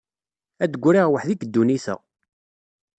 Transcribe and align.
Ad 0.63 0.69
d-griɣ 0.71 1.07
weḥd-i 1.09 1.35
deg 1.35 1.47
ddunit-a. 1.47 1.95